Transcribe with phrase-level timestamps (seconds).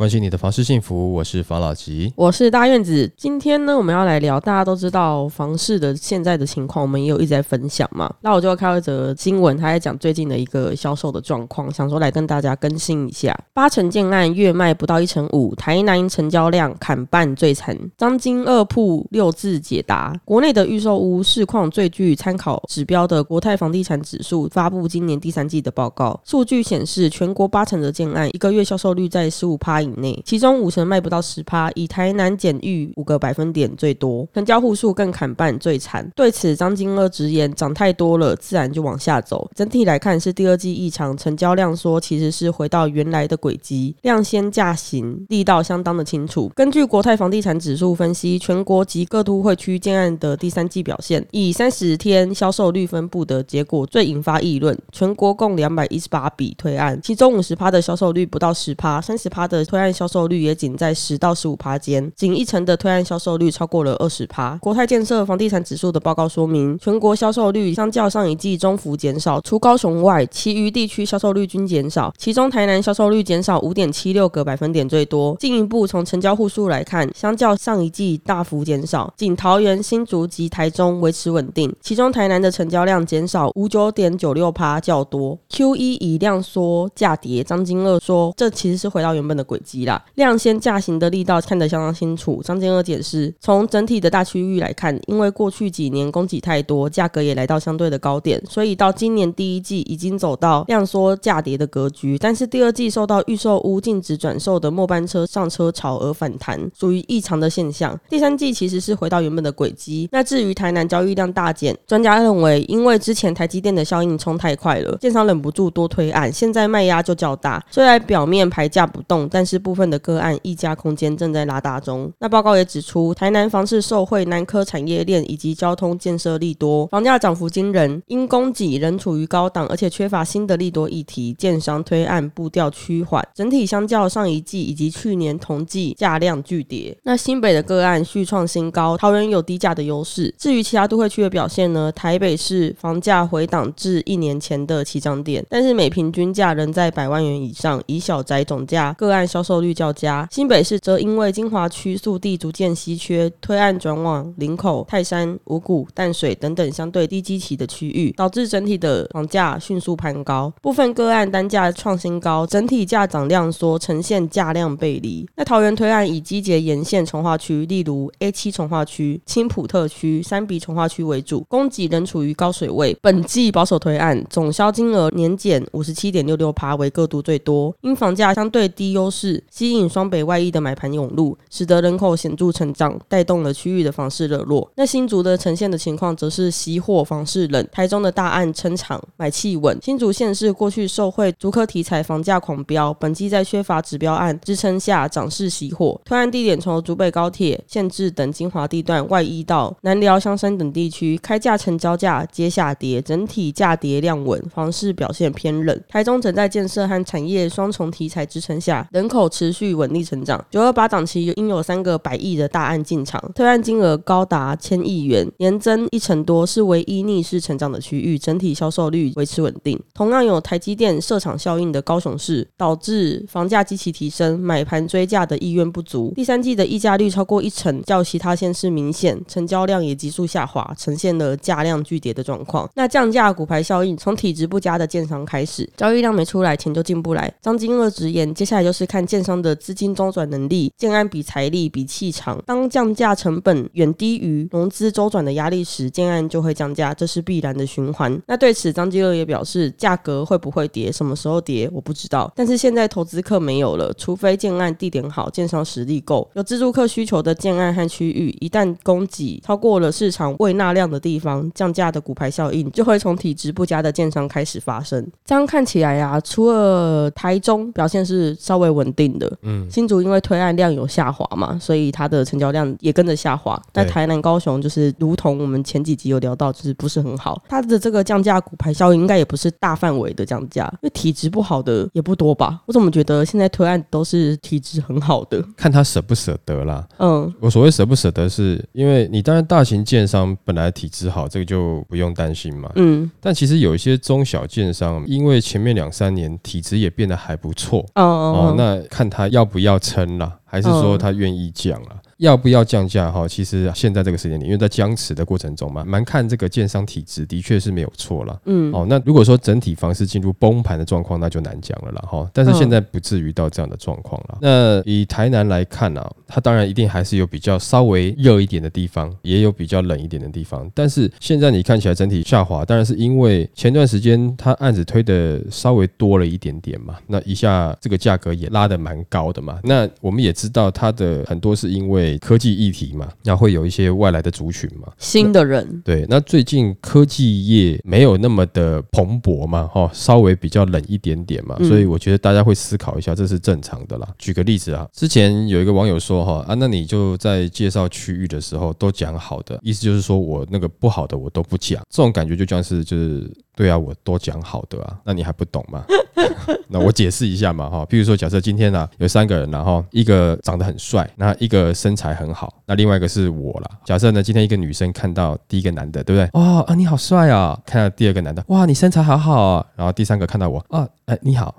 [0.00, 2.10] 关心你的房事幸福，我是房老吉。
[2.16, 3.06] 我是大院子。
[3.18, 8.10] 今天呢，我们要来聊，大家都知道房市的现在的情况，我们也有一直在分享嘛。
[8.22, 13.38] 那我就看到一则新闻，他在讲最近的一个销售的状况，想说来跟大家更新一下。
[13.52, 17.78] 八成建案月卖不到一成五，台南成交量砍半最惨。
[17.98, 36.08] 张金二铺六字解答：国内的预售屋市况最具参考指标的国泰房地产指数发布今年第三季的报告，数据显示，全国八成的建案一个月销售率在十五趴以内，其中五成卖不到十趴，以台南减逾五个百分点最多，成交户数更砍半最惨。
[36.14, 39.48] 对此，张金二直言，涨太多了，自然就往下走。
[39.54, 46.50] 整体来看，是第二季异常，成交量说其实是回到原来的轨迹，量先价行，力道相当的清楚。
[46.54, 54.76] 根据国泰房地产指数分析，全国及各都会区建案的第三季表现，以三十天销售率分布的结果最引发议论。
[54.92, 64.56] 全国共两百一十八笔推案，其中五十趴的销售率不到十趴，三十趴的推案销售率也仅在十到十五趴间，仅一成的推案销售率超过了二十趴。
[64.58, 75.36] 国泰建设房地产指数的报告说明，全国销售率相较上一季中幅减少，除高雄外，其余地区销售率均减少，其中台南销售率减少五点七六个百分点最多。
[75.40, 85.38] 进一步从成交户数来看，相较上一季大幅减少，仅桃园、新竹及台中维持稳定，其中台南的成交量减少五九点九六趴较多。
[85.48, 90.02] Q 一以量缩价跌，张金乐说，这其实是回到原本的轨迹啦。
[90.14, 92.40] 量先价行的力道看得相当清楚。
[92.44, 102.18] 张建二解释，从整体的大区域来看，因为过去几年供给太多，价格也来到相对的高点，所以到今年第一季已经走到量缩价跌的格局。
[102.18, 107.98] 但是第二季受到预售屋禁止转售的末班车上车潮而反弹，属于异常的现象。
[108.08, 110.08] 第三季其实是回到原本的轨迹。
[110.12, 117.64] 那至于台南交易量大减，专家认为，因为之前台积电的效应冲太快了，建商忍不住多推案，现在卖压就较大。
[117.70, 122.10] 虽然表面牌价不动，但是部分的个案溢价空间正在拉大中。
[122.18, 128.02] 那报告也指出，台南房市受惠南科产业链以及交通建设利多，房价涨幅惊人。
[128.06, 136.96] 因供给仍处于高档，而且缺乏新的利多议题，建商推案步调趋缓，整体相较上一季以及去年同季价量巨跌。
[137.02, 140.32] 那新北的个案续创新高，桃园有低价的优势。
[140.38, 141.90] 至于其他都会区的表现呢？
[141.92, 150.28] 台北市房价回档至一年前的起涨点，但是每平均价仍在百万元以上，以小宅总价个案销售售率较佳。
[150.30, 160.52] 新北市则因为金华区速地逐渐稀缺，推案转往林口、泰山、五股、淡水等等相对低基期的区域，导致整体的房价迅速攀高。
[160.62, 165.28] 部分个案单价创新高，整体价涨量缩，呈现价量背离。
[165.34, 172.96] 那桃园推案以基捷沿线从化区，例如 A 七从化区、青浦特区、三比从化区为主，供给仍处于高水位。
[173.02, 177.74] 本季保守推案总销金额年减五十七点六六趴，为各度最多。
[177.80, 184.70] 因房价相对低优势，吸引双北外溢的买盘涌入，使得人口显著成长，带动了区域的房市热络。
[184.76, 187.66] 那新竹的呈现的情况，则是熄火房市冷。
[187.70, 189.76] 台中的大案撑场，买气稳。
[189.82, 196.00] 新竹县市过去受惠竹科题材，房价狂飙，本季在缺乏指标案支撑下，涨势熄火。
[196.04, 205.80] 推案地点从竹北高铁、县治等精华地段外溢到南寮、香山等地区，开价成交价皆下跌，整体价跌量稳，房市表现偏冷。
[205.88, 210.44] 台中正在建设和产业双重题材支撑下，人口持续稳定成长。
[210.50, 219.78] 九二八档期应有三个百亿的大案进场，推案金额高达千亿元，年增一成多，是唯一逆势成长的区域，整体销售率维持稳定。
[219.94, 226.12] 同样有台积电设厂效应的高雄市，导致房价极其提升，买盘追价的意愿不足。
[226.14, 232.68] 第三季的溢价率超过一成，较其他县市明显，成交量也急速下滑，呈现了价量巨跌的状况。
[232.74, 237.32] 那降价股牌效应从体质不佳的建商开始，交易量没出来，钱就进不来。
[237.40, 242.40] 张金二直言，接下来就是看建商的资金周转能力，建安比财力比气场。
[242.46, 248.16] 当降价成本远低于融资周转的压力时，建安就会降价，这是必然的循环。
[248.28, 252.32] 那对此，张金二也表示，价格会不会跌，什么时候跌，我不知道。
[252.36, 265.04] 但是现在投资客没有了，除非建案地点好，建商实力够，有自住客需求的建案和区域，一旦供给超过了市场未纳量的地方，降价的股牌效应就会从体质不佳的建商开始发生。
[265.24, 268.99] 这样看起来啊，除了台中表现是稍微稳定。
[269.08, 269.38] 定的。
[269.42, 273.60] 嗯，新竹因为推案量有下滑嘛，所以它的成交量也跟着下滑。
[273.72, 277.42] 但台南、高雄就是如同我们前几集有聊到，就是不是很好。
[277.48, 282.60] 它的这个降价股牌效应应该也不是大范围的降价，因为体质不好的也不多吧？
[282.66, 285.42] 我怎么觉得现在推案都是体质很好的？
[285.56, 286.86] 看他舍不舍得啦。
[286.98, 292.70] 嗯，我所谓舍不舍得是，因为你当然大型建商本来体质好，这个就不用担心嘛。
[292.74, 301.96] 嗯但其实有一些中小建商，因为前面两三年体质也变得还不错哦哦，那看他要不要撑了，还是说他愿意降啦？
[302.20, 303.26] 要不要降价哈？
[303.26, 308.38] 其实现在这个时间点，因为在僵持的过程中嘛，蛮看这个建商体质，的确是没有错啦。
[308.44, 312.30] 嗯哦，那如果说整体房市进入崩盘的状况，那就难讲了啦哈。
[312.34, 314.38] 但是现在不至于到这样的状况了。
[314.42, 320.70] 那以台南来看啊，它当然一定还是有比较稍微热一点的地方，也有比较冷一点的地方。
[320.74, 329.58] 但是现在你看起来整体下滑，当然是因为前段时间它案子推的稍微多了一点点嘛，那一下这个价格也拉得蛮高的嘛。
[329.62, 341.68] 那我们也知道它的很多是因为科技议题嘛，那会有一些外来的族群嘛，新的人，对，那最近科技业没有那么的蓬勃嘛，哈、稍微比较冷一点点嘛，嗯。
[341.68, 344.08] 所以我觉得大家会思考一下，这是正常的啦。
[344.18, 355.84] 举个例子啊，之前有一个网友说哈啊，那你就在介绍区域的时候都讲好的，意思就是说我那个不好的我都不讲，这种感觉就像是就是对啊，我都讲好的啊，那你还不懂吗？
[356.68, 363.70] 那我解释一下嘛哈，譬如说假设今天呢、有三个人然后一个长得很帅，那一个身材很好，那另外一个是我啦。
[363.84, 366.40] 假设呢今天一个女生看到第一个男的，对不对？
[366.40, 367.58] 哦啊你好帅啊！
[367.66, 369.66] 看到第二个男的，哇你身材好好啊！
[369.76, 371.54] 然后第三个看到我啊，哎你好，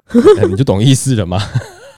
[0.50, 1.40] 你就懂意思了吗？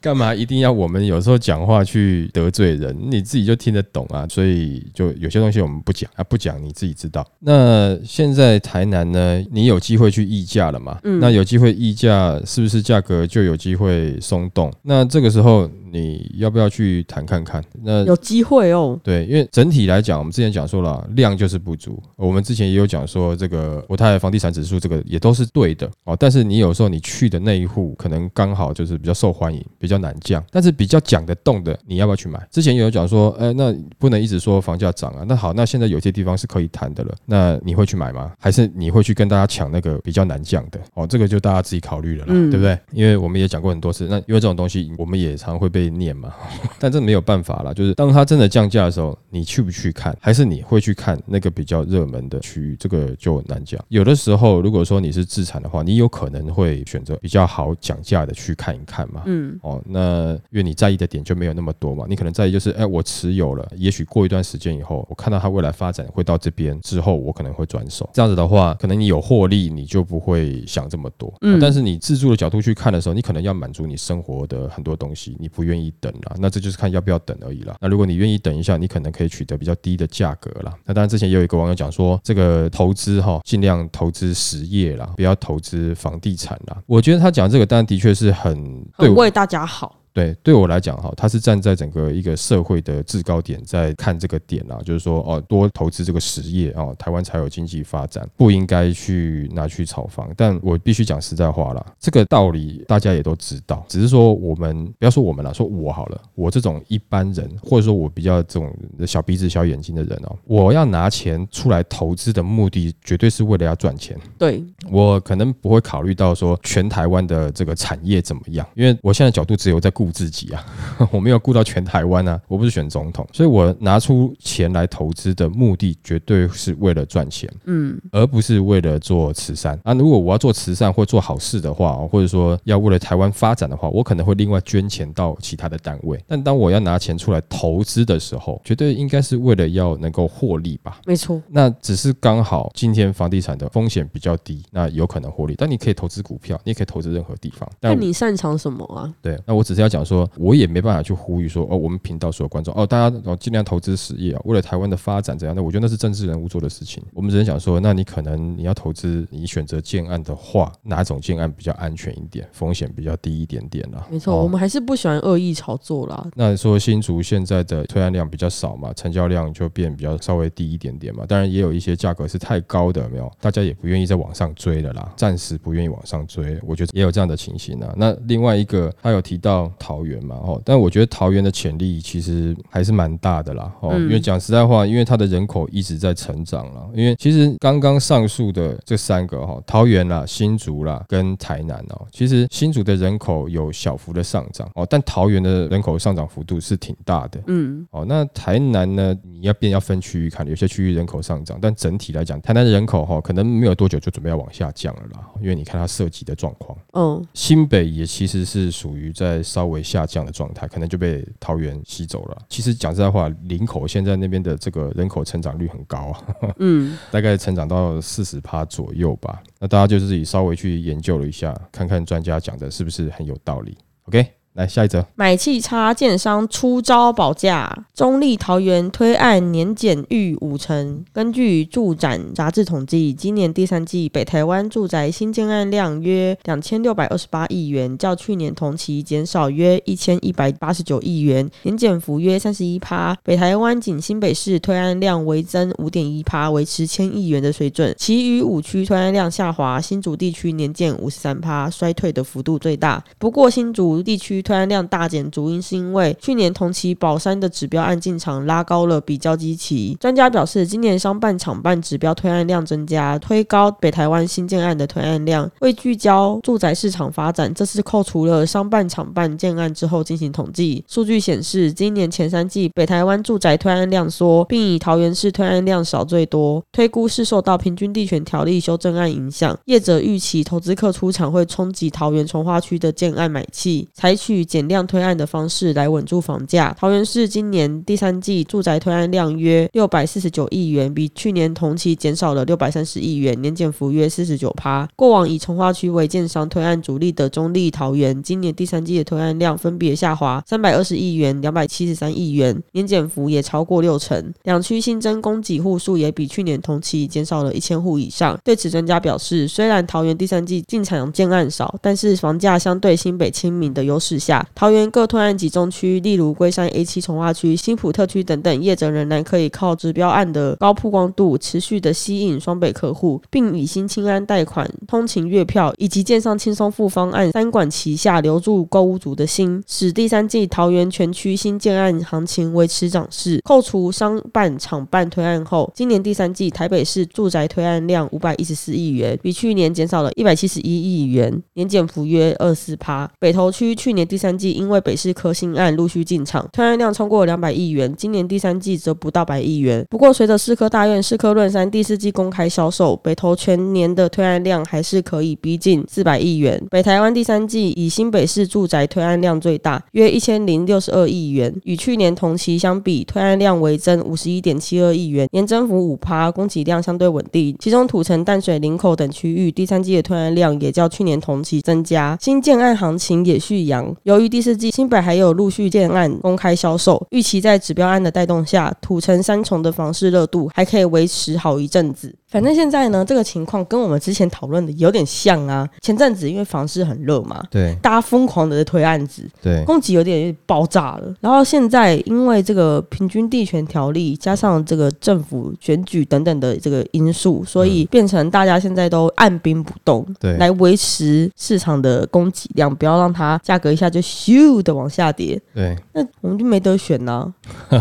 [0.03, 2.93] 干嘛一定要我们有时候讲话去得罪人？
[3.09, 7.25] 你自己就听得懂啊，所以就有些东西我们不讲啊，不讲你自己知道。
[7.39, 10.99] 那现在台南呢，你有机会去议价了嘛？
[11.05, 14.69] 嗯那有机会议价，是不是价格就有机会松动？
[14.81, 17.63] 那这个时候你要不要去谈看看？
[17.81, 18.99] 那有机会哦。
[19.01, 22.03] 对，因为整体来讲，我们之前讲说了，量就是不足。
[22.17, 26.13] 我们之前也有讲说，这个国泰房地产指数这个也都是对的哦。
[26.19, 32.39] 但是你有时候你去的那一户，可能刚好就是比较受欢迎，比较难降，但是比较讲得动的，你要不要去买？
[32.51, 35.23] 之前也有讲说，呃，那不能一直说房价涨啊。
[35.27, 38.31] 那好，那现在有些地方是可以谈的了，那你会去买吗？
[38.39, 40.79] 还是你会去跟大家抢那个比较难降的？
[40.93, 42.77] 哦，这个就大家自己考虑了啦，嗯对不对？
[42.91, 46.33] 因为我们也讲过很多次，那因为这种东西我们也常会被念嘛，
[46.79, 53.83] 但这没有办法啦，就是当它真的降价的时候，你去不去看，还是你会去看那个比较热门的区域，这个就难讲。
[53.89, 59.23] 有的时候，如果说你是自产的话，你有可能会选择比较好讲价的去看一看嘛。
[59.25, 68.09] 嗯哦，那因为你在意的点就没有那么多嘛，你可能在意就是，哎，我持有了，也许过一段时间以后，我看到它未来发展会到这边之后，我可能会转手。
[68.13, 71.33] 这样子的话，可能你有获利，你就不会想这么多。
[71.41, 77.75] 嗯嗯，但是你自助的角度去看的时候，你可能要满足你生活的很多东西，你不愿意等啦，那这就是看要不要等而已啦。
[77.81, 80.73] 那如果你愿意等一下，你可能可以取得比较低的价格啦。
[80.85, 86.81] 那当然，之前也有一个网友讲说，这个投资哈，尽量投资实业啦，不要投资房地产啦。
[86.85, 90.02] 我觉得他讲这个，当然的确是很对我为大家好。
[90.13, 100.29] 对，对我来讲哈，他是站在整个一个社会的制高点在看这个点啊，就是说哦，多投资这个实业哦，台湾才有经济发展，不应该去拿去炒房。
[100.37, 108.71] 但我必须讲实在话啦，这个道理大家也都知道，只是说我们不要说我们了，说我好了，我这种一般人，或者说我比较这种
[109.07, 114.15] 小鼻子小眼睛的人哦，我要拿钱出来投资的目的，绝对是为了要赚钱。
[114.37, 120.65] 对，我可能不会考虑到说全台湾的这个产业怎么样，因为我现在角度只有在顾自己啊，
[121.11, 129.93] 我没有顾到全台湾啊，我不是选总统，所以我拿出钱来投资的目的绝对是为了赚钱，嗯而不是为了做慈善啊。
[129.93, 136.23] 如果我要做慈善或做好事的话，或者说要为了台湾发展的话，我可能会另外捐钱到其他的单位。
[136.27, 140.99] 但当我要拿钱出来投资的时候，绝对应该是为了要能够获利吧。
[141.05, 141.41] 没错。
[141.49, 145.55] 那只是刚好今天房地产的风险比较低，那有可能获利。
[145.57, 147.69] 但你可以投资股票，你也可以投资任何地方。
[147.79, 149.11] 但那你擅长什么啊？
[149.21, 155.61] 对，那我只是要讲说，我也没办法去呼吁说，哦，我们频道所有观众，哦，大家哦尽量投资实业啊，为了台湾的发展怎样的？
[155.61, 157.03] 我觉得那是政治人物做的事情。
[157.13, 164.07] 我们只能讲说，那你可能你要投资，你选择建案的话，哪种建案比较安全一点，风险比较低一点点啦？
[164.09, 166.25] 没错，哦我们还是不喜欢恶意炒作啦。
[166.35, 171.25] 那说新竹现在的推案量比较少嘛，成交量就变比较稍微低一点点嘛。
[171.27, 177.93] 当然也有一些价格是太高的，没有，大家也不愿意再往上追了啦，暂时不愿意往上追，我觉得也有这样的情形啊。
[177.95, 197.43] 那另外一个他有提到桃园嘛，哦，但我觉得桃园的潜力其实还是蛮大的啦，哦，嗯因为讲实在话，因为它的人口一直在成长了，因为其实刚刚上述的这三个哈、桃园啦、新竹啦跟台南哦，其实新竹的人口有小幅的上涨哦，但桃园的人口上涨幅度是挺大的。
[197.47, 199.13] 嗯，哦，那台南呢？
[199.43, 206.77] 你要变要分区域看，有些区域人口上涨，但整体来讲，台南的人口哈、可能没有多久就准备要往下降了啦，因为你看它涉及的状况。
[206.93, 212.37] 嗯，新北也其实是属于在稍微下降的状态，可能就被桃园吸走了。
[212.47, 219.43] 其实讲实在话，林口现在那边的这个人口成长率很高啊，嗯， 大概成长到四十趴左右吧。
[219.59, 223.77] 那大家就自己稍微去研究了一下，看看专家讲的是不是很有道理。
[224.05, 225.05] OK，来下一则。
[225.15, 231.03] 买气差建商出招保价，中立桃园推案年减逾五成。
[231.11, 243.17] 根据住展杂志统计，今年第三季北台湾住宅新建案量约两千六百二十八亿元，较去年同期减少约一千一百八十九亿元，年减幅约三十一趴。
[243.23, 253.03] 北台湾仅新北市推案量微增五点一趴，维持千亿元的水准，其余五区推案量下滑，新竹地区年减五十三趴，衰退的幅度最大。
[253.17, 259.97] 不过新竹地区推案量大减，主因是因为去年同期宝山的指标案进场拉高了比较基期。
[259.99, 265.49] 专家表示，今年商办厂办指标推案量增加，推高北台湾新建案的推案量。
[265.61, 270.83] 为聚焦住宅市场发展，这次扣除了商办厂办建案之后进行统计。
[270.87, 276.61] 数据显示，今年前三季北台湾住宅推案量缩，并以桃园市推案量少最多。
[276.71, 286.73] 推估是受到平均地权条例修正案影响，业者预期投资客出场会冲击桃园从化区的建案买气，采取减量推案的方式来稳住房价。
[286.79, 294.87] 桃园市今年第三季住宅推案量约六百四十九亿元，比去年同期减少了六百三十亿元，年减幅约四十九趴。
[294.95, 304.33] 过往以从化区为建商推案主力的中立桃园，今年第三季的推案量分别下滑三百二十亿元、两百七十三亿元，年减幅也超过六成。
[304.43, 308.39] 两区新增供给户数也比去年同期减少了一千户以上。
[308.43, 333.41] 对此，专家表示，虽然桃园第三季进场建案少，但是房价相对新北亲民的优势下，桃园各推案集中区，例如龟山 A 七从化区、新浦特区等等，业者仍然可以靠指标案的高曝光度，持续的吸引双北客户，并以新青安贷款、通勤月票以及建商轻松付方案三管齐下，留住购物族的心，使第三季桃园全区新建案行情维持涨势。
[333.43, 343.09] 扣除商办、厂办推案后，今年第三季台北市住宅推案量五百一十四亿元，比去年减少了一百七十一亿元，年减幅约二四趴。
[343.19, 349.83] 北投区去年第三季因为北市科新案陆续进场，推案量超过两百亿元，今年第三季则不到百亿元。
[349.89, 356.63] 不过，随着市科大院、市科论山第四季公开销售，北投全年的推案量还是可以逼近四百亿元。
[356.69, 367.55] 北台湾第三季以新北市住宅推案量最大，约一千零六十二亿元，与去年同期相比，推案量为增五十一点七二亿元，年增幅五趴，供给量相对稳定。
[367.57, 373.91] 其中土城、淡水、林口等区域第三季的推案量也较去年同期增加，新建案行情也续扬。
[374.03, 382.13] 由于第四季新北还有陆续建案公开销售，预期在指标案的带动下，土城三重的房市热度还可以维持好一阵子。
[382.33, 385.69] 反正现在呢，这个情况跟我们之前讨论的有点像啊。
[385.81, 391.13] 前阵子因为房市很热嘛，对大家疯狂的在推案子，对供给有点爆炸了。
[391.21, 405.39] 然后现在因为这个平均地权条例加上这个政府选举等等的这个因素，所以变成大家现在都按兵不动，对来维持市场的供给量，不要让它价格一下就咻的往下跌。
[405.53, 407.31] 对，那我们就没得选呐、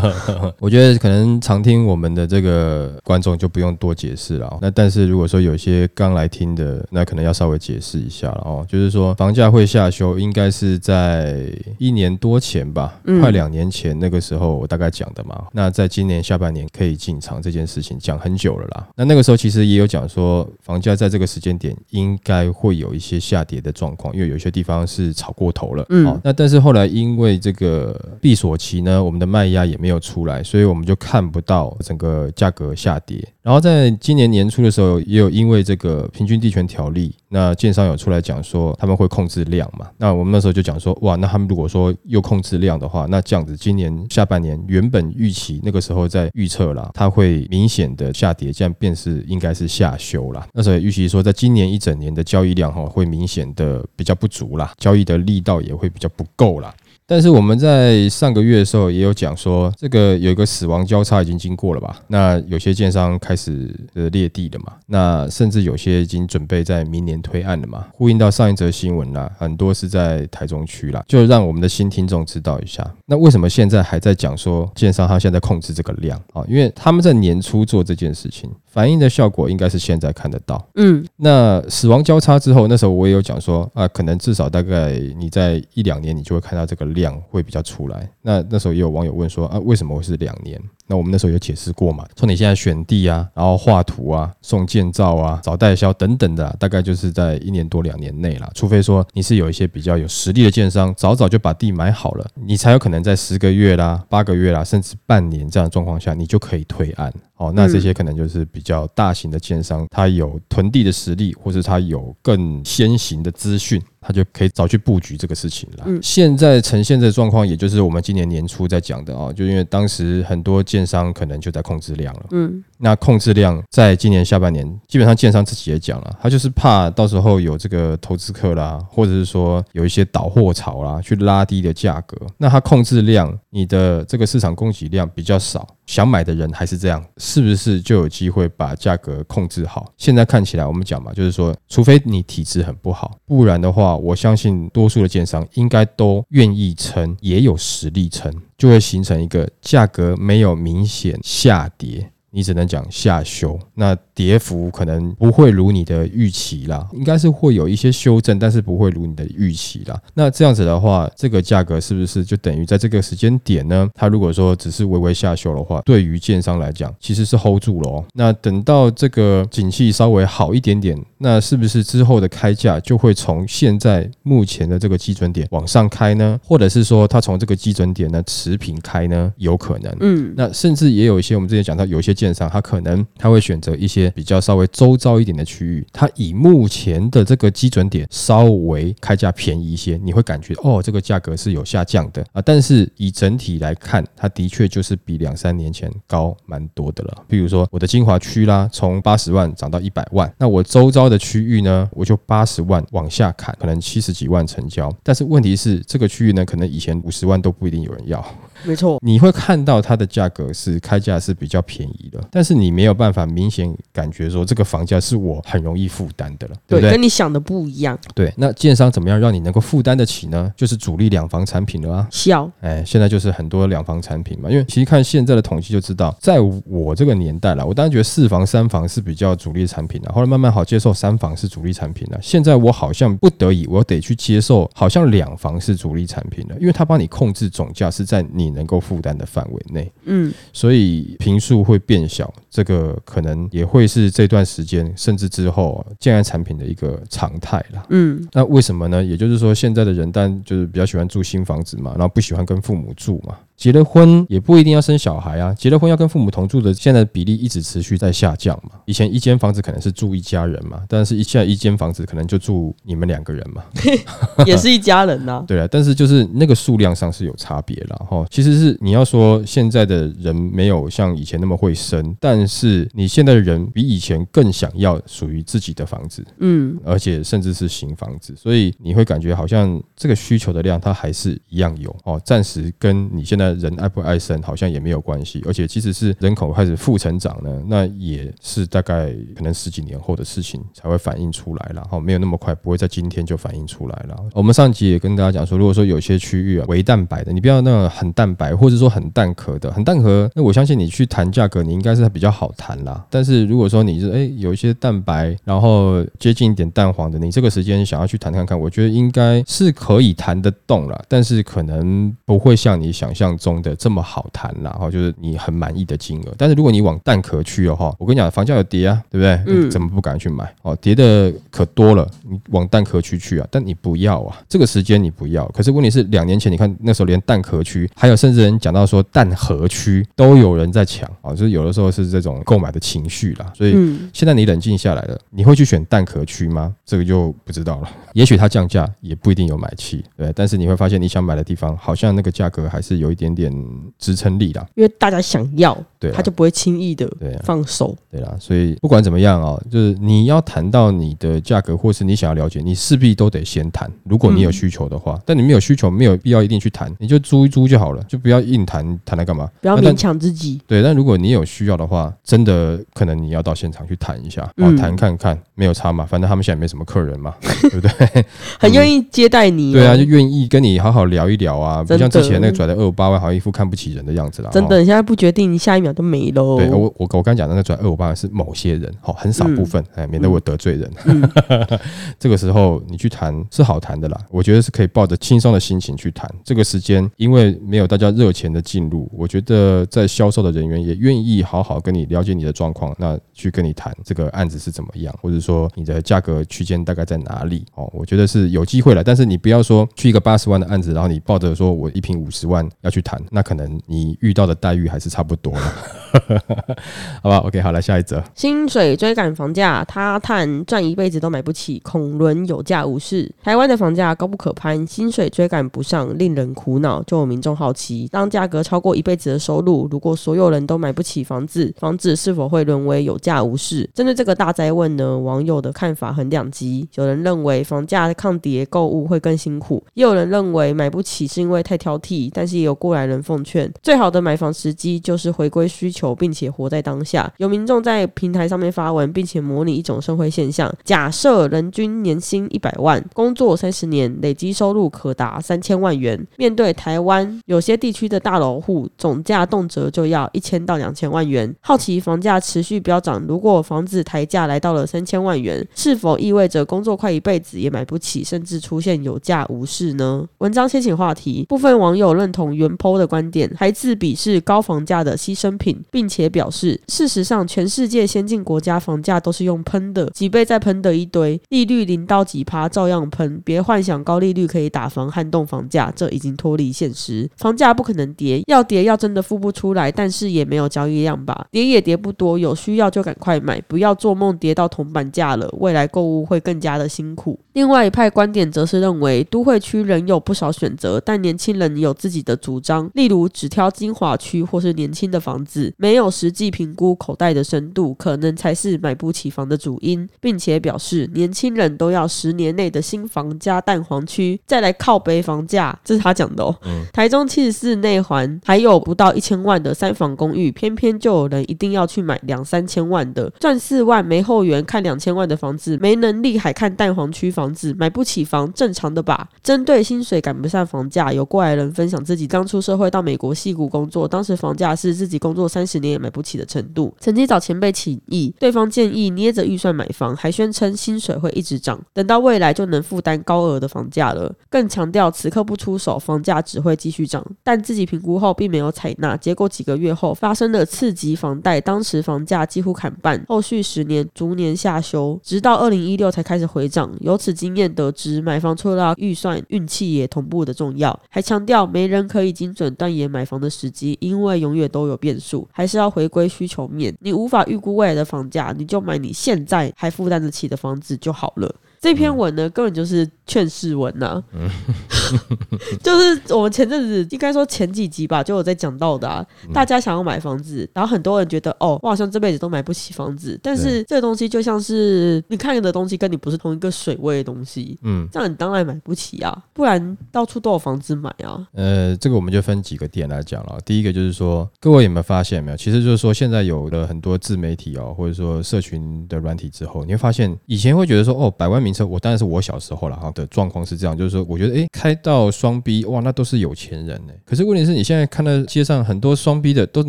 [0.60, 4.58] 我觉得可能常听我们的这个观众就不用多解释了哦。
[4.60, 8.66] 那但是如果说有些刚来听的，那可能要稍微解释一下了哦。
[8.68, 15.44] 就是说房价会下修，应该是在一年多前吧，嗯快两年前那个时候我大概讲的嘛。
[15.52, 18.88] 那在今年下半年可以进场这件事情讲很久了啦。
[18.96, 25.84] 那那个时候其实也有讲说，房价在这个时间点应该会有一些下跌的状况，因为有些地方是炒过头了。
[25.88, 33.22] 嗯哦，那但是后来因为这个闭锁期呢，我们的卖压也没有出来，所以我们就看不到整个价格下跌。
[33.42, 39.88] 然后在今年年初的时候，也有因为这个平均地权条例，那建商有出来讲说他们会控制量嘛。
[39.98, 50.46] 那我们那时候就讲说，哇，那他们如果说又控制量的话，那这样子今年下半年原本预期那个时候在预测啦，它会明显的下跌，这样便是应该是下修啦。
[50.52, 56.72] 那时候也预期说，在今年一整年的交易量哈会明显的比较不足啦，交易的力道也会比较不够啦。
[57.06, 62.00] 但是我们在上个月的时候也有讲说，这个有一个死亡交叉已经经过了吧？
[62.08, 64.72] 那有些建商开始呃裂地了嘛？
[64.86, 67.86] 那甚至有些已经准备在明年推案了嘛？
[67.92, 72.88] 呼应到上一则新闻啦，很多是在台中区啦，就让我们的新听众知道一下。
[73.06, 76.44] 那为什么现在还在讲说建商他现在控制这个量啊？
[76.48, 78.50] 因为他们在年初做这件事情。
[78.72, 80.66] 反应的效果应该是现在看得到。
[80.76, 88.08] 嗯，那死亡交叉之后，那时候我也有讲说啊，可能至少大概你在一两年，你就会看到这个量会比较出来。
[88.22, 90.60] 那那时候也有网友问说啊，为什么会是两年？
[90.92, 92.06] 那我们那时候有解释过嘛？
[92.14, 98.50] 从你现在选地啊，然后画图啊，送建造啊，找代销等等的，大概就是在一年多两年内啦。
[98.54, 107.10] 除非说你是有一些比较有实力的建商，早早就把地买好了，你才有可能在十个月啦、八个月啦，甚至半年这样的状况下，你就可以推案。
[107.38, 113.82] 哦，那这些可能就是比较大型的建商，他有囤地的实力，或者他有更先行的资讯。
[114.04, 115.86] 他就可以早去布局这个事情了。
[116.02, 122.26] 现在呈现的状况，也就是我们今年年初在讲的啊，就因为当时很多建商可能就在控制量了。
[122.30, 132.16] 嗯，那控制量在今年下半年，基本上建商自己也讲了，他就是怕到时候有这个投资客啦，或者是说有一些倒货潮啦，去拉低的价格。
[132.38, 139.92] 那他控制量，你的这个市场供给量比较少，想买的人还是这样，是不是就有机会把价格控制好？
[139.98, 143.94] 现在看起来，我们讲嘛，就是说，除非你体质很不好，不然的话。
[143.94, 152.10] 我相信多数的建商应该都愿意撑，也有实力撑，就会形成一个价格没有明显下跌。
[152.34, 160.00] 你只能讲下修，那跌幅可能不会如你的预期啦，应该是会有一些修正，但是不会如你的预期啦。
[160.14, 163.86] 那这样子的话，这个价格是不是就等于在这个时间点呢？
[163.94, 168.04] 它如果说只是微微下修的话，对于建商来讲，其实是 hold 住了哦。
[168.14, 176.40] 那等到这个景气稍微好一点点，那是不是之后的开价就会从现在目前的这个基准点往上开呢？
[176.42, 179.30] 或者是说它从这个基准点呢持平开呢？
[179.36, 182.21] 有可能，嗯，那甚至也有一些我们之前讲到有一些。
[182.22, 192.40] 线上，他可能他会选择一些比较稍微周遭一点的区域，他以目前的这个基准点稍微开价便宜一些，你会感觉哦，这个价格是有下降的啊。
[192.40, 197.24] 但是以整体来看，它的确就是比两三年前高蛮多的了。
[197.26, 204.94] 比如说我的金华区啦，从八十万涨到一百万，那我周遭的区域呢，我就八十万往下砍，可能七十几万成交。
[205.02, 208.24] 但是问题是，这个区域呢，可能以前五十万都不一定有人要。
[208.64, 216.90] 没错，你会看到它的价格是开价是比较便宜的，但是你没有办法明显感觉说这个房价是我很容易负担的了，对不对？
[216.90, 217.98] 跟你想的不一样。
[218.14, 220.52] 对，那建商怎么样让你能够负担得起呢？
[220.56, 222.08] 就是主力两房产品了啊。
[222.10, 232.18] 小，哎，现在就是很多两房产品嘛，因为其实看现在的统计就知道，在我这个年代了，我当然觉得四房、三房是比较主力产品了，后来慢慢好接受三房是主力产品了。
[232.22, 249.02] 现在我好像不得已，我得去接受，好像两房是主力产品了，因为它帮你控制总价是在你能够负担的范围内，嗯，所以平数会变小，这个可能也会是这段时间甚至之后建安产品的一个常态了，嗯，那为什么呢？
[249.02, 253.36] 也就是说，现在的人但就是比较喜欢住新房子嘛，然后不喜欢跟父母住嘛。
[253.56, 258.80] 结了婚也不一定要生小孩啊，结了婚要跟父母同住的，现在比例一直持续在下降嘛。
[258.86, 263.62] 以前一间房子可能是住一家人嘛，但是现在一间房子可能就住你们两个人嘛，
[264.44, 265.44] 也是一家人呐。
[265.46, 268.26] 对啊，但是就是那个数量上是有差别了哈。
[268.30, 282.20] 其实是你要说现在的人没有像以前那么会生，但是你现在的人比以前更想要属于自己的房子，嗯，而且甚至是新房子，所以你会感觉好像这个需求的量它还是一样有哦。
[282.24, 283.51] 暂时跟你现在。
[283.54, 294.16] 人爱不爱生好像也没有关系，而且即使是人口开始负成长呢，那也是大概可能十几年后的事情才会反映出来了，哈，没有那么快，不会在今天就反映出来了。
[294.34, 303.04] 我们上集也跟大家讲说，如果说有些区域啊，微蛋白的，你不要那很蛋白，或者说很蛋壳的，很蛋壳，那我相信你去谈价格，你应该是比较好谈啦。
[303.10, 313.31] 但是如果说你是哎有一些蛋白，然后接近一点蛋黄的，你这个时间想要去谈看看，我觉得应该是可以谈得动了，但是可能不会像你想象。
[313.38, 316.34] 中的这么好谈啦，哈，就是你很满意的金额。
[316.36, 319.42] 但是如果你往蛋壳去的话，我跟你讲，房价有跌啊，对不对？
[319.46, 320.54] 嗯，怎么不敢去买？
[320.60, 325.46] 哦，跌的可多了，你往蛋壳区去啊，但你不要啊，这个时间你不要。
[325.48, 336.74] 可是问题是，两年前你看那时候连蛋壳区，还有甚至人讲到说蛋壳区都有人在抢啊，就是有有的时候是这种购买的情绪啦，所以嗯，现在你冷静下来了，你会去选蛋壳区吗？
[336.84, 337.88] 这个就不知道了。
[338.14, 340.32] 也许它降价，也不一定有买气，对。
[340.34, 343.52] 但是你会发现，你想买的地方，好像那个价格还是有一点点点
[343.98, 347.40] 支撑力啦，因为大家想要，对啊他就不会轻易的对啊。
[347.44, 347.96] 放手。
[348.10, 353.90] 对啦，所以不管怎么样哦，就是你要谈到你的价格，或是你想要了解，你势必都得先谈。
[354.04, 359.48] 如果你有需求的话，但你没有需求，没有必要一定去谈，你就租一租就好了，就不要硬谈，谈来干嘛？
[359.60, 360.60] 不要勉强自己。
[360.66, 368.24] 对，但如果你有需要的话，真的可能你要到现场去谈一下，哦，嗯谈看看，没有差嘛，反正他们现在没什么客人嘛， 对不对？
[368.58, 369.74] 很愿意接待你、哦。
[369.74, 374.48] 对啊，就愿意跟你好好聊一聊啊，不像之前那个拽的二八万，好像一副看不起人的样子啦。
[374.48, 376.56] 哦真的，你现在不决定，你下一秒都没喽。
[376.56, 380.90] 对我我我刚讲的那个转二五八是某些人，好，很少部分，哎，免得我得罪人。
[381.04, 381.30] 嗯
[382.18, 386.28] 这个时候你去谈是好谈的啦，我觉得是可以抱着轻松的心情去谈。
[386.42, 399.02] 这个时间因为没有大家热钱的进入，我觉得在销售的人员也愿意好好跟你了解你的状况，那去跟你谈这个案子是怎么样，或者说你的价格区间大概在哪里哦，我觉得是有机会了。
[399.02, 405.72] 但是你不要说去一个八十万的案子，然后你抱着说我一瓶五十万要去谈，那可能你遇到的待遇还是差不多了。
[407.22, 408.22] 好吧，OK，好，来下一则。
[408.34, 413.30] 薪水追赶房价，他叹赚一辈子都买不起，恐沦有价无市。
[413.42, 417.02] 台湾的房价高不可攀，薪水追赶不上，令人苦恼。
[417.04, 423.88] 就有民众好奇，当价格超过一辈子的收入，如果所有人都买不起房子，房子是否会沦为有价无市？
[423.94, 426.88] 针对这个大灾问呢，网友的看法很两极。
[426.94, 432.30] 有人认为房价抗跌，购物会更辛苦；也有人认为买不起是因为太挑剔。
[432.32, 437.32] 但是也有过来人奉劝，最好的买房时机就是回归需求，并且活在当下。
[437.36, 446.26] 有民众在平台上面发文，并且模拟一种社会现象：假设人均年薪一百万，工作三十年，累积收入可达三千万元。
[446.36, 451.54] 面对台湾有些地区的大楼户，总价动辄就要一千到两千万元。
[451.60, 460.26] 好奇房价持续飙涨，如果房子抬价来到了三千万元，是否意味着工作快一辈子也买不起，甚至出现有价无市呢？
[460.38, 487.38] 文章先请话题，部分网友认同原 PO 的观点，还自鄙视高房价的牺牲品，并且表示，事实上全世界先进国家房价都是用喷的，几倍再喷的一堆，利率零到几趴照样喷，别幻想高利率可以打房撼动房价，这已经脱离现实，房价不可能跌，要跌要真的付不出来，但是也没有交易量吧，跌也跌不多，有需要就赶快买，不要做梦跌到铜板价了，未来购物会更加的辛苦。
[487.52, 506.54] 另外一派观点则是认为，都会区仍有不少选择，但年轻人有自己的主张，例如只挑精华区或是年轻的房子，没有实际评估口袋的深度，可能才是买不起房的主因，并且表示年轻人都要十年内的新房加蛋黄区，再来靠北房价，这是他讲的哦。
[506.92, 519.28] 台中七十四内环还有不到一千万的三房公寓，偏偏就有人一定要去买两三千万的，赚四万没后援看两千万的房子，没能力还看蛋黄区房子，买不起房，正常的吧？
[519.42, 546.92] 针对薪水赶不上房价，有过来人分享自己刚出社会到美国戏谷工作，当时房价是自己工作三十年也买不起的程度，曾经找前辈请益，对方建议捏着预算买房，还宣称薪水会一直涨，等到未来就能负担高额的房价了，更强调此刻不出手，房价只会继续涨，但自己评估后并没有采纳，结果几个月后发生了次级房贷，当时房价几乎砍半，后续十年逐年下修，直到二零一六才开始回涨。
[547.00, 550.98] 由此经验得知，买房除了预算，运气也同步的重要。
[551.08, 556.92] 还强调没人可以精准断言买房的时机，因为永远都有变数，还是要回归需求面。
[557.00, 561.54] 你无法预估未来的房价，你就买你现在还负担得起的房子就好了。
[561.80, 564.22] 这篇文呢，根本就是劝世文呐、
[565.82, 581.46] 就是我们前阵子应该说前几集吧，就有在讲到的啊，大家想要买房子，然后很多人觉得哦，我好像这辈子都买不起房子，但是这个东西就像是你看的东西跟你不是同一个水位的东西，嗯，这样你当然买不起啊，不然到处都有房子买啊。
[581.52, 583.58] 呃，这个我们就分几个点来讲了。
[583.64, 585.56] 第一个就是说，各位有没有发现没有？
[585.56, 597.12] 其实就是说，现在有了很多自媒体哦，或者说社群的软体之后，你会发现，以前会觉得说，哦，百万名车，我当然是我小时候了哈的状况是这样，就是说，我觉得，诶，开到双 B，哇，那都是有钱人呢。
[597.24, 599.88] 可是问题是你现在看到街上很多双 B 的都是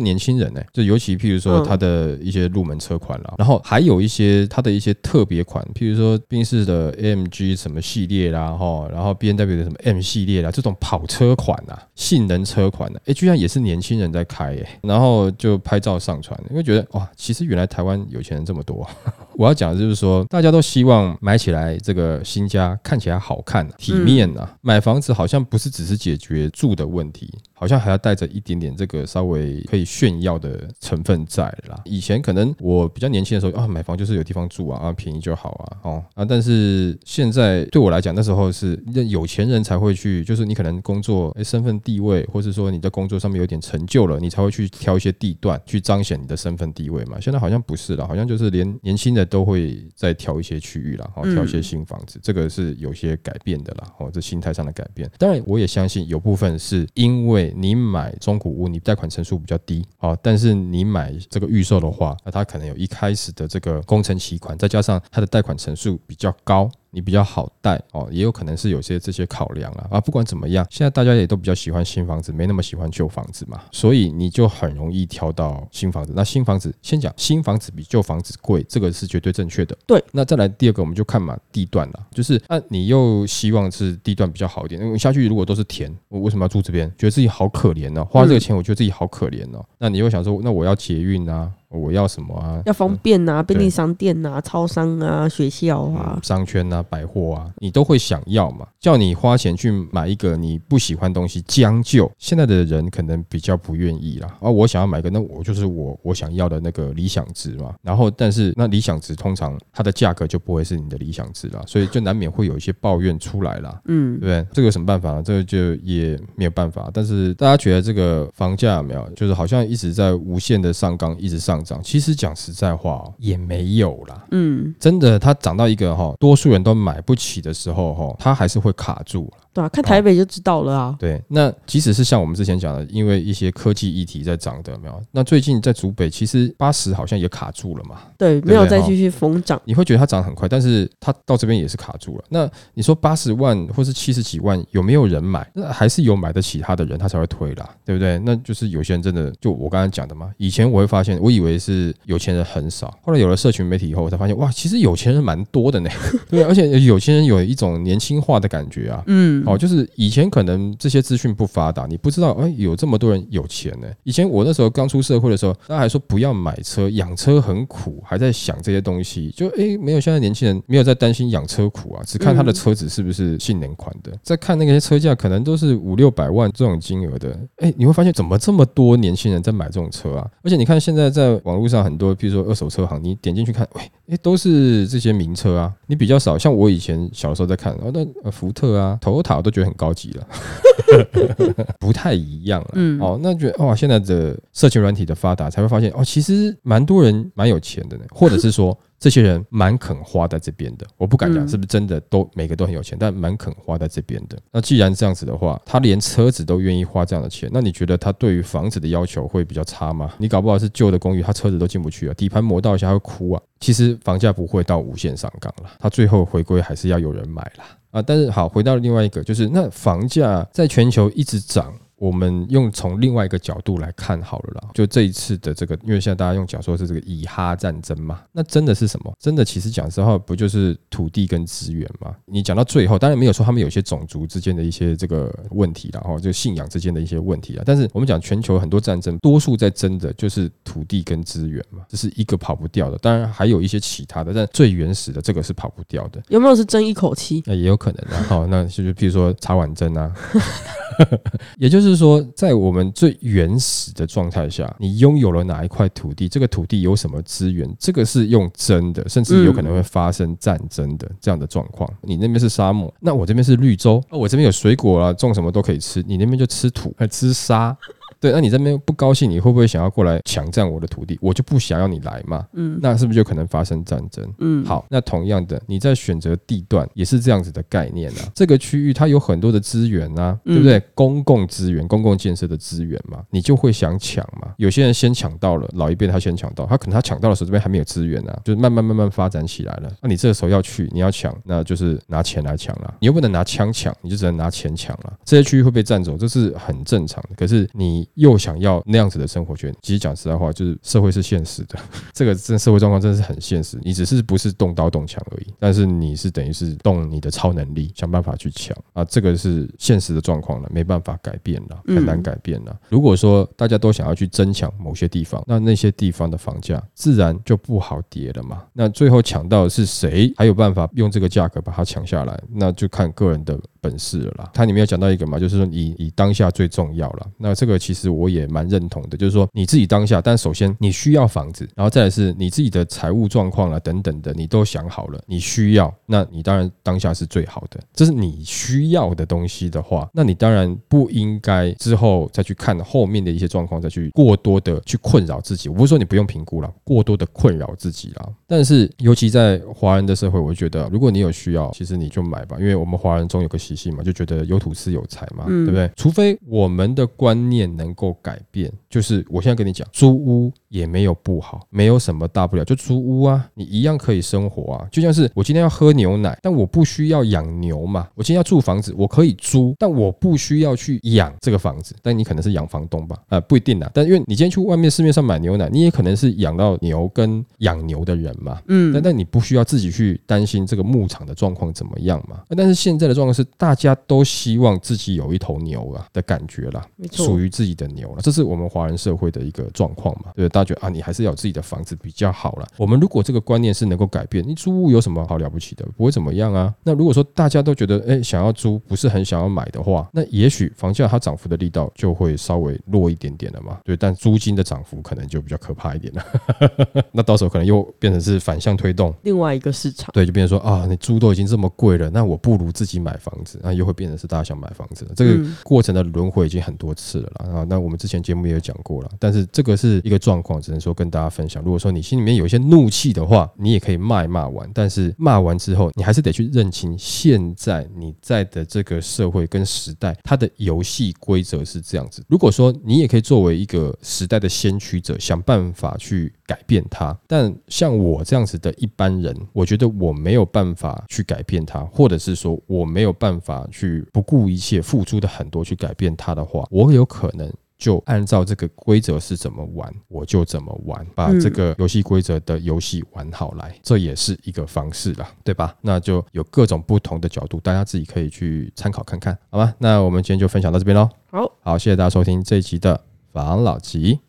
[0.00, 18.86] 年轻人呢，就尤其譬如说嗯他的一些入门车款啦，然后还有一些他的一些特别款，譬如说宾士的 AMG 什么系列啦，哈，然后 B N W 的什么 M 系列啦，这种跑车款啊，性能车款的、诶，居然也是年轻人在开耶、然后就拍照上传，因为觉得哇，其实原来台湾有钱人这么多。
[19.36, 24.56] 我要讲的就是说，大家都希望买起来这个新家看起来好看、体面啊。
[24.60, 31.80] 买房子好像不是只是解决住的问题，好像还要带着一点点这个稍微可以炫耀的成分在啦。
[31.84, 47.18] 以前可能我比较年轻的时候啊，买房就是有地方住啊，啊便宜就好啊，哦啊，但是现在对我来讲，那时候是有钱人才会去，就是你可能工作诶身份地位，或是说你在工作上面有点成就了，你才会去挑一些地段去彰显你的身份地位嘛。
[47.20, 55.10] 现在好像不是了，好像就是连年轻的都会再挑一些区域啦，哦，挑一些新房子，这个是有些改变的啦，哦，这心态上的改变。
[55.18, 66.70] 当然，我也相信有部分是因为你买中古屋，你贷款成数比较低，好，但是你买这个预售的话，那它可能有一开始的这个工程期款，再加上它的贷款成数比较高。
[66.94, 76.12] 你比较好带哦，也有可能是有些这些考量啊啊，不管怎么样，现在大家也都比较喜欢新房子，没那么喜欢旧房子嘛，所以你就很容易挑到新房子。
[76.14, 79.76] 那新房子先讲新房子比旧房子贵，这个是绝对正确的。
[79.86, 86.88] 对，那再来第二个，我们就看嘛地段了，就是啊，你又希望是地段比较好一点，因为下去如果都是田，我为什么要住这边？
[86.96, 89.64] 觉得自己好可怜呢，花这个钱，我觉得自己好可怜哦。
[89.78, 91.50] 那你又想说，那我要捷运啊？
[91.74, 92.62] 我要什么啊？
[92.64, 98.66] 要方便啊，便利商店啊，超商啊，学校啊，商圈啊，百货啊，你都会想要嘛？
[98.78, 104.28] 叫你花钱去买一个你不喜欢东西，将就现在的人可能比较不愿意啦。
[104.40, 107.74] 啊，我想要买个，那我就是我我想要的那个理想值嘛。
[107.82, 113.80] 然后，但是那理想值通常它的价格就不会是你的理想值啦，所以就难免会有一些抱怨出来啦。
[113.86, 114.46] 嗯，对不对？
[114.52, 115.22] 这个有什么办法呢？
[115.24, 116.90] 这个就也没有办法。
[116.92, 121.63] 但是大家觉得这个房价没有，就是好像一直在无限的上纲，一直上。
[121.64, 124.24] 涨，其实讲实在话也没有啦。
[124.30, 129.43] 嗯，真的，它涨到一个哈，多数人都买不起的时候哈，它还是会卡住了。
[129.54, 130.96] 对啊，看台北就知道了啊。
[130.98, 135.02] 对，那即使是像我们之前讲的，因为一些科技议题在涨的，没有？
[135.12, 138.00] 那最近在竹北，其实八十好像也卡住了嘛。
[138.18, 139.60] 对，没有再继续疯涨。
[139.64, 142.24] 你会觉得它涨很快，但是它到这边也是卡住了。
[142.28, 145.48] 那你说八十万或是七十几万，有没有人买？
[145.54, 148.18] 那还是有买得起它的人，他才会推啦，对不对？
[148.18, 150.32] 那就是有些人真的，就我刚才讲的嘛。
[150.36, 155.88] 以前我会发现，我以为是有钱人很少，后来有了社群媒体以后，我才发现，哇，其实有钱人蛮多的呢。
[156.28, 159.02] 对，而且有钱人有一种年轻化的感觉啊。
[159.06, 159.43] 嗯。
[159.46, 163.86] 哦，就是以前可能这些资讯不发达，你不知道哎，有这么多人有钱呢。
[164.02, 169.30] 以前我那时候刚出社会的时候，大家还说不要买车，养车很苦，还在想这些东西。
[169.36, 177.38] 就哎，没有现在年轻人没有在担心养车苦啊，只看他的车子是不是性能款的，在看那些车价，可能都是五六百万这种金额的。
[177.56, 180.30] 哎，你会发现怎么这么多年轻人在买这种车啊？
[180.42, 185.72] 而且你看现在在网络上很多，比如说二手车行，你点进去看，喂，哎，都是这些名车啊。
[185.86, 189.33] 你比较少，像我以前小时候在看，哦，那福特啊、头塔。
[189.36, 190.26] 我都觉得很高级了，
[191.78, 192.70] 不太一样了。
[192.74, 198.76] 嗯，哦，那觉得哇，现在的社群软体的发达，才会发现哦，其实蛮多人蛮有钱的呢，或者是说。
[198.96, 204.38] 这些人蛮肯花在这边的，我不敢讲是不是真的都每个都很有钱，但蛮肯花在这边的。
[204.50, 210.14] 那既然这样子的话，他连车子都愿意花这样的钱，那你觉得他对于房子的要求会比较差吗？
[210.16, 213.42] 你搞不好是旧的公寓，他车子都进不去啊，底盘磨到一下会哭啊。
[213.60, 217.64] 其实房价不会到无限上岗了，他最后回归还是要有人买啦。
[217.90, 218.00] 啊。
[218.00, 221.74] 但是好，回到另外一个，就是那房价在在全球一直涨。
[221.96, 229.12] 我们用从另外一个角度来看好了啦，就这一次的这个，因为现在大家用讲说是这个以哈战争嘛，那真的是什么？
[229.18, 232.14] 真的其实讲实话，不就是土地跟资源嘛？
[232.26, 237.62] 你讲到最后，当然没有说他们有些种族之间的一些这个问题然后就信仰之间的一些问题啊。
[237.64, 242.98] 但是我们讲全球很多战争，多数在争的就是土地跟资源嘛，这是一个跑不掉的。
[242.98, 246.22] 当然还有一些其他的，但最原始的这个是跑不掉的。
[246.28, 247.42] 有没有是争一口气？
[247.46, 248.22] 那也有可能啊。
[248.28, 250.12] 好，那就是譬如说茶碗蒸啊。
[251.58, 256.28] 也就是说，在我们最原始的状态下，你拥有了哪一块土地？
[256.28, 257.68] 这个土地有什么资源？
[257.78, 261.88] 这个是用真的，甚至有可能会发生战争的这样的状况。
[262.02, 266.02] 你那边是沙漠，那我这边是绿洲，我这边有水果啊，种什么都可以吃。
[266.06, 267.76] 你那边就吃土，还吃沙。
[268.24, 271.18] 对，那你这边不高兴，你会不会想要过来抢占我的土地？
[271.20, 272.42] 我就不想要你来嘛。
[272.54, 274.26] 嗯，那是不是就可能发生战争？
[274.38, 278.32] 嗯，好，那同样的，你在选择地段也是这样子的概念啊。
[278.34, 280.82] 这个区域它有很多的资源啊，对不对？
[280.94, 284.54] 公共资源、公共建设的资源嘛，你就会想抢嘛。
[284.56, 289.92] 有些人先抢到了，老一辈他先抢到，他可能他抢到的时候这边还没有资源啊，就是慢慢慢慢发展起来了。
[290.00, 292.94] 那你这个时候要去，你要抢，那就是拿钱来抢了。
[293.00, 295.12] 你又不能拿枪抢，你就只能拿钱抢了。
[295.26, 297.36] 这些区域会被占走，这是很正常的。
[297.36, 298.08] 可是你。
[298.14, 299.74] 又想要那样子的生活圈。
[299.82, 301.78] 其实讲实在话，就是社会是现实的，
[302.12, 303.78] 这个真社会状况真的是很现实。
[303.82, 312.76] 你只是不是动刀动枪而已，但是你是等于是动你的超能力，想办法去抢啊，这个是现实的状况了，没办法改变了，很难改变了。
[312.88, 318.62] 如果说大家都想要去争抢某些地方，那那些地方的房价自然就不好跌了嘛。
[318.72, 324.50] 那最后抢到的是谁，还有办法用这个价格把它抢下来，那就看个人的本事了啦。
[324.54, 327.26] 它里面有讲到一个嘛，就是说以以当下最重要了。
[327.38, 337.80] 那这个其实我也蛮认同的，就是说你自己当下，但首先你需要房子，然后再来是你自己的财务状况啊等等的，你都想好了，你需要，那你当然当下是最好的。
[337.92, 345.68] 这是你需要的东西的话，那你当然不应该之后再去看后面的一些状况，再去过多的去困扰自己。
[345.68, 348.32] 我不是说你不用评估了，过多的困扰自己了。
[348.46, 355.90] 但是尤其在华人的社会，我觉得如果你有需要，其实你就买吧，因为我们华人中有个习性嘛，就觉得有土司有财嘛，对不对？
[355.96, 364.88] 除非我们的观念能够改变，就是我现在跟你讲，租屋也没有不好，没有什么大不了，就租屋啊，你一样可以生活啊。
[364.90, 368.08] 就像是我今天要喝牛奶，但我不需要养牛嘛。
[368.14, 371.94] 我今天要住房子，我可以租，但我不需要去养这个房子。
[372.02, 373.16] 但你可能是养房东吧？
[373.28, 373.90] 啊，不一定啊。
[373.94, 378.60] 但因为你今天去外面市面上买牛奶，你也可能是养到牛跟养牛的人嘛。
[378.68, 382.42] 嗯，但但你不需要自己去担心这个牧场的状况怎么样嘛。
[382.56, 388.18] 但是现在的状况是，大家都希望自己有一头牛啊的感觉啦，属于自己的牛了。
[388.22, 390.32] 这是我们华人社会的一个状况嘛？
[390.34, 392.66] 对，大家觉得啊，你还是要有自己的房子比较好了。
[392.76, 395.84] 我们如果这个观念是能够改变，你租屋有什么好了不起的？
[395.96, 396.72] 不会怎么样啊。
[396.82, 403.78] 那如果说大家都觉得哎想要租，不是很想要买的话，那也许房价它涨幅的力道就会稍微弱一点点了嘛。
[403.84, 406.24] 对，但租金的涨幅可能就比较可怕一点了。
[407.12, 410.10] 那到时候可能又变成是反向推动另外一个市场。
[410.12, 415.12] 对，就变成说啊，你租都已经这么贵了，那我不如自己买房子，那又会变成是大家想买房子了。
[415.16, 417.60] 这个过程的轮回已经很多次了啦。
[417.60, 421.60] 啊，那那我们之前节目也有讲过了，但是这个是一个状况，只能说跟大家分享。
[421.64, 432.24] 如果说你心里面有一些怒气的话，你也可以骂骂完，但是骂完之后，你还是得去认清现在你在的这个社会跟时代，它的游戏规则是这样子。
[432.28, 447.52] 如果说你也可以作为一个时代的先驱者，想办法去改变它，但像我这样子的一般人，我觉得我没有办法去改变它，或者是说我没有办法去不顾一切付出的很多去改变它的话，我有可能。
[447.84, 455.76] 就按照这个规则是怎么玩，我就怎么玩，把这个游戏规则的游戏玩好来，这也是一个方式啦，对吧？
[455.82, 459.74] 那就有各种不同的角度，大家自己可以去参考看看，好吗？
[459.76, 461.06] 那我们今天就分享到这边喽。
[461.30, 464.20] 好，好，谢谢大家收听这一集的房老吉，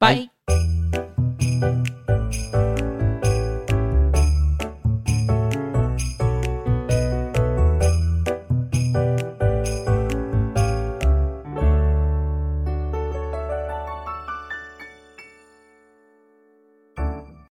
[0.00, 0.28] 拜。